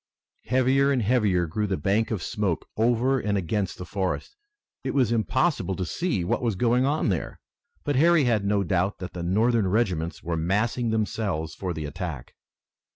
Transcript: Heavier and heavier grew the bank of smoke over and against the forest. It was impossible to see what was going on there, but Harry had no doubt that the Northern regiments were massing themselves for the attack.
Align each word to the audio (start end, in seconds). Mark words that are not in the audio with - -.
Heavier 0.45 0.91
and 0.91 1.03
heavier 1.03 1.45
grew 1.45 1.67
the 1.67 1.77
bank 1.77 2.09
of 2.09 2.23
smoke 2.23 2.67
over 2.75 3.19
and 3.19 3.37
against 3.37 3.77
the 3.77 3.85
forest. 3.85 4.35
It 4.83 4.95
was 4.95 5.11
impossible 5.11 5.75
to 5.75 5.85
see 5.85 6.23
what 6.23 6.41
was 6.41 6.55
going 6.55 6.85
on 6.87 7.09
there, 7.09 7.39
but 7.83 7.97
Harry 7.97 8.23
had 8.23 8.43
no 8.43 8.63
doubt 8.63 8.97
that 8.97 9.13
the 9.13 9.21
Northern 9.21 9.67
regiments 9.67 10.23
were 10.23 10.35
massing 10.35 10.89
themselves 10.89 11.53
for 11.53 11.71
the 11.71 11.85
attack. 11.85 12.33